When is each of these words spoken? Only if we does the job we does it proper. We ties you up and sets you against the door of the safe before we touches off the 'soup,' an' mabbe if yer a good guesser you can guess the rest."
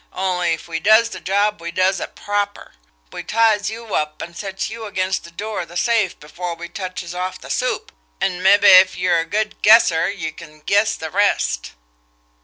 Only 0.13 0.53
if 0.53 0.67
we 0.67 0.79
does 0.79 1.09
the 1.09 1.19
job 1.19 1.61
we 1.61 1.69
does 1.69 1.99
it 1.99 2.15
proper. 2.15 2.73
We 3.13 3.21
ties 3.21 3.69
you 3.69 3.93
up 3.93 4.19
and 4.19 4.35
sets 4.35 4.67
you 4.67 4.85
against 4.85 5.23
the 5.23 5.29
door 5.29 5.61
of 5.61 5.67
the 5.67 5.77
safe 5.77 6.19
before 6.19 6.55
we 6.55 6.69
touches 6.69 7.13
off 7.13 7.39
the 7.39 7.51
'soup,' 7.51 7.91
an' 8.19 8.41
mabbe 8.41 8.63
if 8.63 8.97
yer 8.97 9.19
a 9.19 9.25
good 9.25 9.61
guesser 9.61 10.09
you 10.09 10.31
can 10.33 10.61
guess 10.61 10.95
the 10.95 11.11
rest." 11.11 11.73